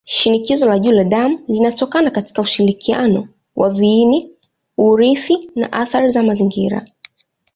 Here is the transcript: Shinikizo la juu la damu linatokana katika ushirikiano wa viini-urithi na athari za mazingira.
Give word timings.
Shinikizo 0.13 0.65
la 0.69 0.79
juu 0.79 0.91
la 0.91 1.03
damu 1.03 1.39
linatokana 1.47 2.11
katika 2.11 2.41
ushirikiano 2.41 3.27
wa 3.55 3.69
viini-urithi 3.69 5.51
na 5.55 5.73
athari 5.73 6.09
za 6.09 6.23
mazingira. 6.23 6.85